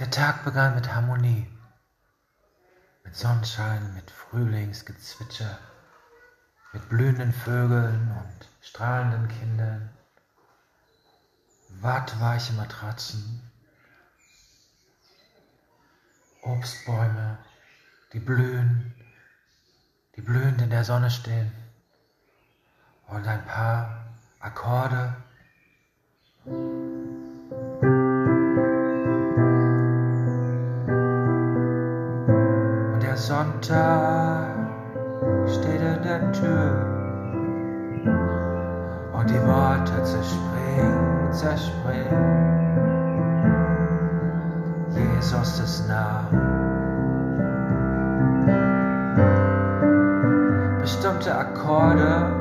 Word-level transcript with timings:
Der 0.00 0.10
Tag 0.10 0.44
begann 0.44 0.74
mit 0.76 0.94
Harmonie, 0.94 1.46
mit 3.04 3.14
Sonnenschein, 3.14 3.92
mit 3.92 4.10
Frühlingsgezwitscher, 4.10 5.58
mit 6.72 6.88
blühenden 6.88 7.34
Vögeln 7.34 8.10
und 8.10 8.48
strahlenden 8.62 9.28
Kindern, 9.28 9.90
wattweiche 11.82 12.54
Matratzen, 12.54 13.52
Obstbäume, 16.44 17.36
die 18.14 18.20
blühen, 18.20 18.94
die 20.16 20.22
blühend 20.22 20.62
in 20.62 20.70
der 20.70 20.84
Sonne 20.84 21.10
stehen 21.10 21.52
und 23.06 23.28
ein 23.28 23.44
paar 23.44 24.14
Akkorde. 24.38 25.14
Sonntag 33.60 34.56
steht 35.46 35.82
in 35.82 36.02
der 36.02 36.32
Tür 36.32 36.86
und 39.12 39.28
die 39.28 39.46
Worte 39.46 40.02
zerspringen, 40.02 41.30
zerspringen. 41.30 42.40
Jesus 44.94 45.60
ist 45.60 45.88
nah. 45.88 46.24
Bestimmte 50.80 51.36
Akkorde 51.36 52.32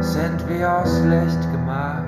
sind 0.00 0.48
wie 0.48 0.64
aus 0.64 1.02
Licht 1.02 1.50
gemalt. 1.50 1.99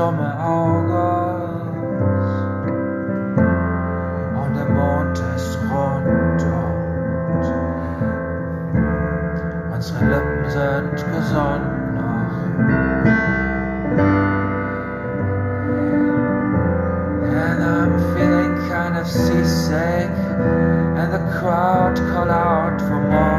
August. 0.00 0.80
Rund 5.70 6.42
und 6.42 7.46
unsere 9.72 10.04
Lippen 10.06 10.50
sind 10.50 10.96
gesund 11.12 11.94
noch. 11.94 12.36
And 17.32 17.62
I'm 17.62 17.92
feeling 18.14 18.52
kind 18.68 18.96
of 18.96 19.06
seasick, 19.06 20.10
and 20.96 21.12
the 21.12 21.22
crowd 21.38 21.96
call 22.12 22.30
out 22.30 22.80
for 22.80 23.00
more. 23.00 23.29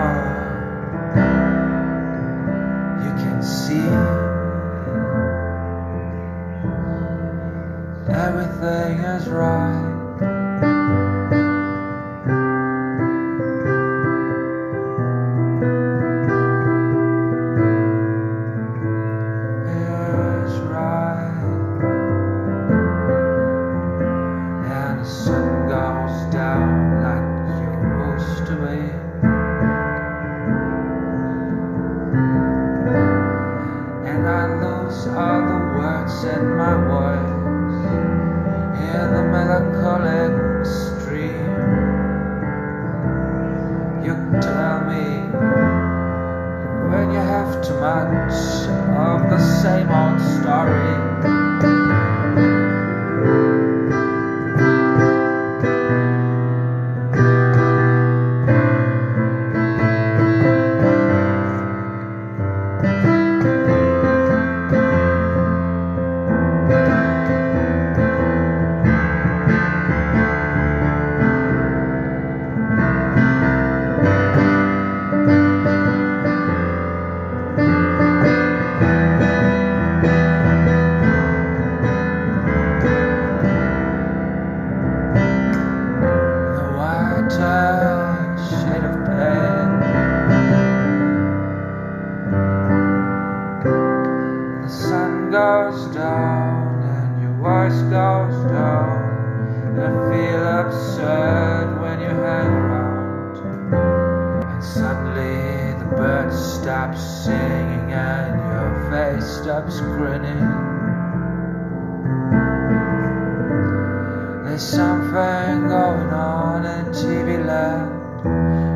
There's 114.52 114.67
something 114.67 115.70
going 115.70 116.12
on 116.12 116.66
in 116.66 116.88
TV 116.88 117.39
land. 117.45 117.89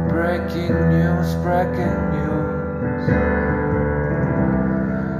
Breaking 0.08 0.74
news, 0.88 1.36
breaking 1.44 2.12
news. 2.16 3.10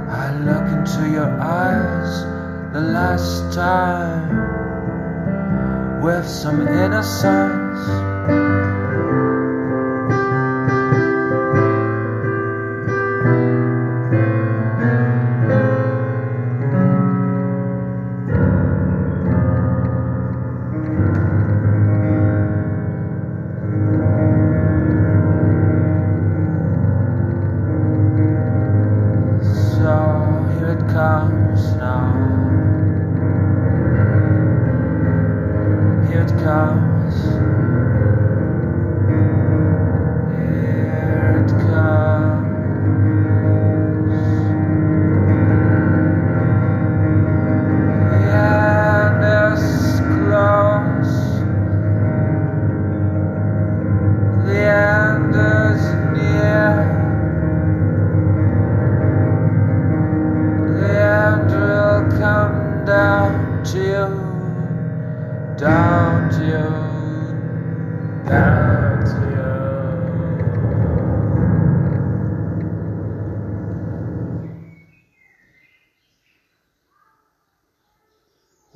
I 0.08 0.32
look 0.48 0.64
into 0.72 1.10
your 1.10 1.28
eyes 1.38 2.24
the 2.72 2.80
last 2.80 3.52
time 3.52 4.32
with 6.02 6.26
some 6.26 6.66
innocence. 6.66 8.65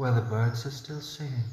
Where 0.00 0.12
the 0.12 0.23
birds 0.23 0.64
are 0.64 0.70
still 0.70 1.02
singing. 1.02 1.52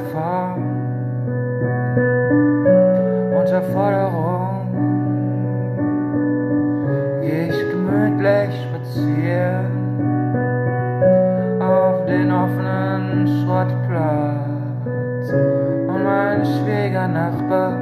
weit. 0.00 0.56
Unter 3.38 3.62
Forderung 3.72 4.68
geh 7.22 7.48
ich 7.48 7.60
gemütlich 7.70 8.52
spazieren 8.62 9.66
auf 11.60 12.06
den 12.06 12.32
offenen 12.32 13.26
Schrottplatz. 13.26 15.32
Und 15.32 16.04
mein 16.04 16.44
schwieriger 16.44 17.08
Nachbar 17.08 17.72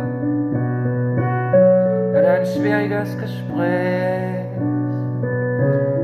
hat 2.15 2.25
ein 2.25 2.47
schwieriges 2.47 3.19
Gespräch 3.19 4.47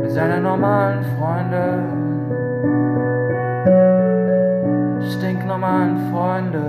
mit 0.03 0.11
seiner 0.11 0.41
normalen 0.41 1.05
Freundin. 1.17 2.20
Stinknormalen 5.51 5.99
Freunde. 6.13 6.63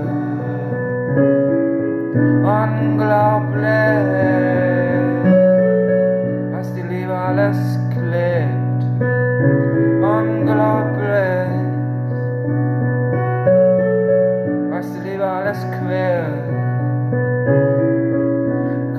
Unglaublich, 2.43 3.61
was 6.51 6.73
die 6.73 6.81
Liebe 6.81 7.13
alles 7.13 7.79
klebt. 7.91 8.83
Unglaublich, 10.01 11.49
was 14.71 14.93
die 14.93 15.09
Liebe 15.09 15.25
alles 15.25 15.65
quält. 15.79 16.49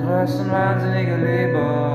Größenwahnsinnige 0.05 1.15
Liebe. 1.15 1.92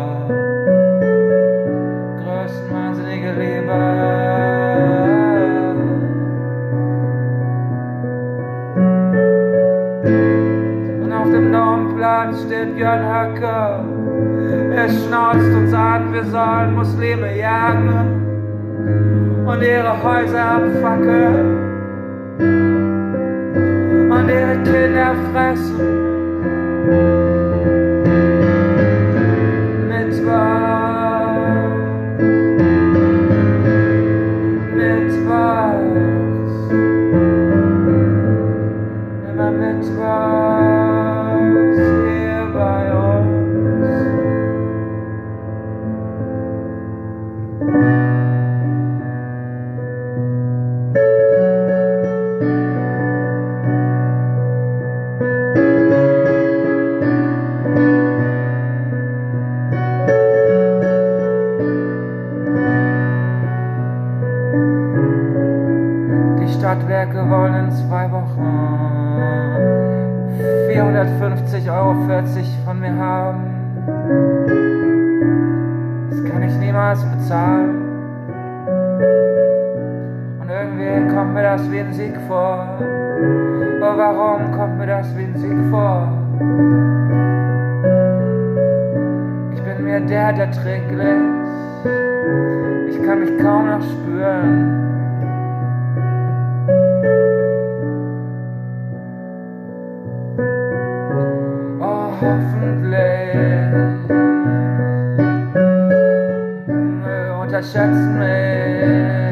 Wir 16.19 16.25
sollen 16.33 16.75
Muslime 16.75 17.39
jagen 17.39 17.91
und 19.47 19.63
ihre 19.63 20.03
Häuser 20.03 20.57
abfackeln 20.57 21.47
und 24.11 24.29
ihre 24.29 24.57
Kinder 24.65 25.15
fressen. 25.33 25.98
Euro 72.39 72.65
von 72.65 72.81
mir 72.81 72.95
haben. 72.97 73.41
Das 76.11 76.25
kann 76.25 76.43
ich 76.43 76.55
niemals 76.59 77.05
bezahlen. 77.05 77.83
Und 80.41 80.49
irgendwie 80.49 81.15
kommt 81.15 81.35
mir 81.35 81.43
das 81.43 81.71
wie 81.71 81.81
ein 81.81 81.93
Sieg 81.93 82.17
vor. 82.29 82.79
Aber 83.83 83.99
warum 83.99 84.53
kommt 84.53 84.79
mir 84.79 84.87
das 84.87 85.17
wie 85.17 85.25
ein 85.25 85.37
Sieg 85.37 85.59
vor? 85.71 86.09
Ich 89.55 89.63
bin 89.63 89.85
mir 89.85 90.01
der, 90.01 90.33
der 90.33 90.51
träglich. 90.53 91.23
Ich 92.91 93.03
kann 93.05 93.21
mich 93.21 93.37
kaum 93.39 93.67
noch 93.67 93.83
spüren. 93.83 95.08
Unterschätzen 107.41 108.19
mich 108.19 109.28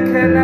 und 0.00 0.39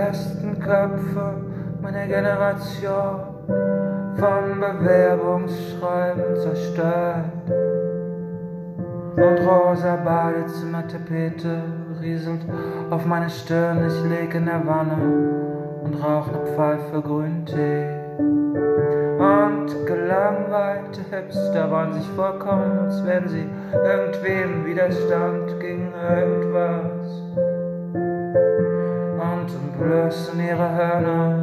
besten 0.00 0.58
Köpfe 0.60 1.34
meiner 1.82 2.06
Generation 2.06 3.20
vom 4.16 4.60
Bewerbungsschreiben 4.60 6.36
zerstört. 6.36 7.24
Und 9.16 9.38
rosa 9.46 9.96
Badezimmertapete 9.96 11.62
rieselt 12.00 12.40
auf 12.88 13.04
meine 13.04 13.28
Stirn. 13.28 13.86
Ich 13.86 14.10
leg 14.10 14.34
in 14.34 14.46
der 14.46 14.66
Wanne 14.66 14.96
und 15.84 16.02
rauch 16.02 16.28
ne 16.28 16.46
Pfeife 16.54 17.02
Grüntee. 17.02 17.84
Und 19.18 19.86
gelangweilte 19.86 21.02
Hipster 21.10 21.70
wollen 21.70 21.92
sich 21.92 22.08
vorkommen, 22.16 22.78
als 22.78 23.04
wären 23.04 23.28
sie 23.28 23.46
irgendwem 23.74 24.64
Widerstand 24.64 25.60
gegen 25.60 25.92
irgendwas. 26.10 26.89
Entblößen 29.80 30.38
ihre 30.38 30.76
Hörner 30.76 31.42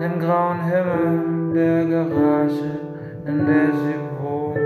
dem 0.00 0.18
grauen 0.18 0.62
Himmel 0.64 1.52
der 1.52 1.84
Garage, 1.84 2.70
in 3.26 3.46
der 3.46 3.66
sie 3.66 3.98
wohnen. 4.18 4.64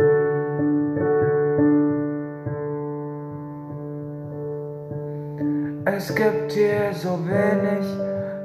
Es 5.86 6.14
gibt 6.14 6.52
hier 6.52 6.92
so 6.92 7.18
wenig 7.26 7.84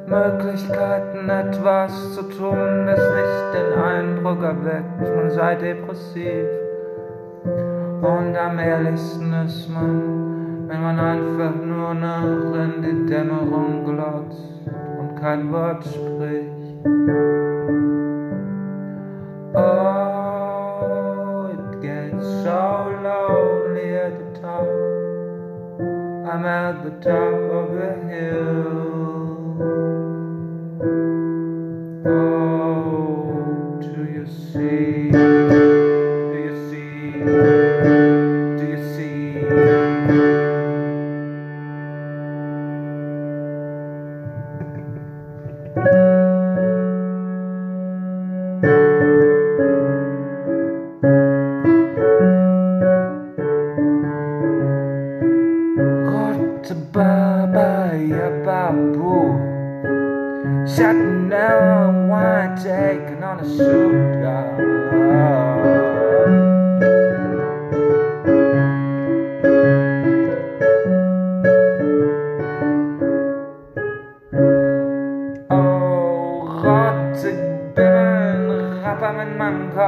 Möglichkeiten, 0.08 1.30
etwas 1.30 2.16
zu 2.16 2.24
tun, 2.24 2.88
das 2.88 3.00
nicht 3.00 3.54
den 3.54 3.80
Eindruck 3.80 4.42
erweckt, 4.42 5.16
man 5.16 5.30
sei 5.30 5.54
depressiv. 5.58 6.48
Und 8.02 8.36
am 8.36 8.58
ehrlichsten 8.58 9.32
ist 9.46 9.70
man, 9.70 10.68
wenn 10.68 10.82
man 10.82 11.00
einfach 11.00 11.54
nur 11.94 11.96
noch 11.96 12.54
in 12.56 12.82
die 12.82 13.06
Dämmerung 13.10 13.86
glotzt 13.86 14.68
und 15.00 15.16
kein 15.16 15.52
Wort 15.52 15.84
spricht. 15.86 16.52
Oh, 19.54 20.80
it 21.54 21.82
gets 21.82 22.26
so 22.44 22.90
lonely 23.02 23.96
at 23.96 24.14
the 24.20 24.26
top. 24.42 24.68
I'm 26.30 26.46
at 26.46 26.84
the 26.84 26.92
top 27.02 27.52
of 27.52 27.72
the 27.72 27.90
hill. 28.10 28.77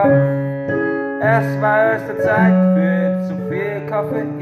Kopf 0.01 0.11
Es 1.21 1.61
war 1.61 1.91
höchste 1.91 2.17
Zeit 2.19 2.53
für 2.73 3.19
zu 3.27 3.35
viel 3.49 3.85
Koffein 3.89 4.39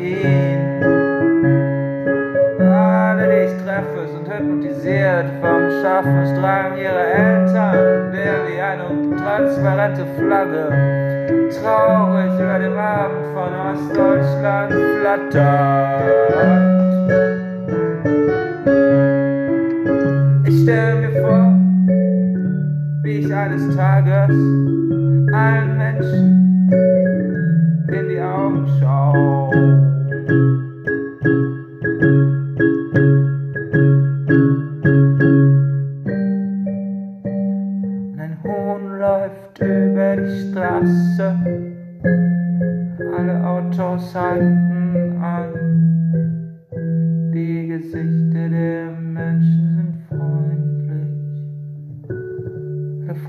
alle, 2.61 3.25
die 3.27 3.45
ich 3.45 3.63
treffe, 3.63 4.07
sind 4.07 4.27
hypnotisiert 4.31 5.25
vom 5.41 5.61
Schaffensdrang 5.81 6.77
ihrer 6.77 7.07
Eltern, 7.07 8.11
der 8.11 8.35
wie 8.47 8.61
eine 8.61 9.17
transparente 9.17 10.05
Flagge 10.17 10.69
traurig 11.59 12.33
über 12.35 12.59
dem 12.59 12.77
Abend 12.77 13.25
von 13.33 13.49
Ostdeutschland 13.71 14.73
flattert. 14.99 16.03
Ich 20.45 20.61
stelle 20.61 20.95
mir 20.95 21.21
vor, 21.21 21.53
wie 23.01 23.17
ich 23.19 23.33
eines 23.33 23.75
Tages 23.75 24.66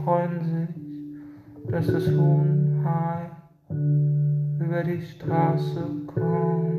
freuen 0.09 0.41
sich, 0.41 1.71
dass 1.71 1.87
das 1.87 2.07
Huhn 2.07 2.83
heil 2.83 3.31
über 4.59 4.83
die 4.83 5.03
Straße 5.03 5.85
kommt. 6.07 6.79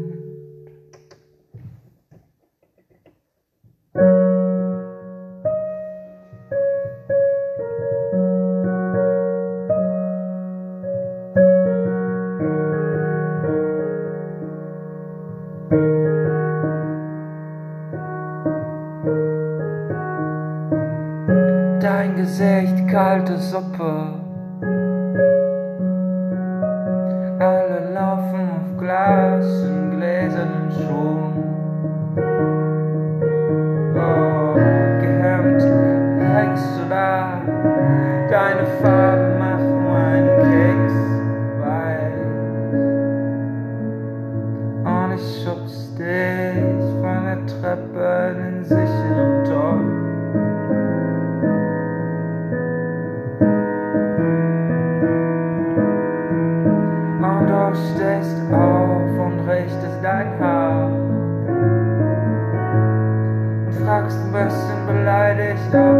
Gesicht, 22.30 22.88
kalte 22.88 23.38
Suppe. 23.38 24.14
Alle 27.40 27.92
laufen 27.92 28.52
auf 28.52 28.78
Glas 28.78 29.46
in 29.64 29.98
gläsernen 29.98 30.70
Schuhen. 30.70 31.34
Oh, 33.96 34.54
gehemmt 35.02 35.64
hängst 36.22 36.70
du 36.78 36.88
da. 36.88 37.42
Deine 38.30 38.66
Farben 38.80 39.40
machen 39.40 39.84
meinen 39.86 40.30
Keks 40.52 40.98
weiß. 41.64 42.20
Und 44.86 45.10
ich 45.16 45.44
schubst 45.44 45.98
dich 45.98 46.84
von 47.02 47.26
der 47.26 47.44
Treppe 47.48 48.36
in 48.36 48.38
den 48.44 48.64
sicheren 48.64 49.39
stop. 65.70 65.99